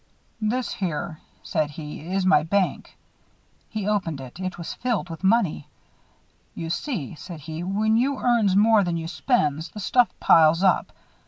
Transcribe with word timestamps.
"This 0.41 0.73
here," 0.73 1.19
said 1.43 1.69
he, 1.69 1.99
"is 1.99 2.25
my 2.25 2.41
bank." 2.41 2.97
He 3.69 3.87
opened 3.87 4.19
it. 4.19 4.39
It 4.39 4.57
was 4.57 4.73
filled 4.73 5.11
with 5.11 5.23
money. 5.23 5.67
"You 6.55 6.71
see," 6.71 7.13
said 7.13 7.41
he, 7.41 7.61
"when 7.61 7.97
you 7.97 8.17
earns 8.17 8.55
more 8.55 8.83
than 8.83 8.97
you 8.97 9.07
spends, 9.07 9.69
the 9.69 9.79
stuff 9.79 10.09
piles 10.19 10.63
up. 10.63 10.91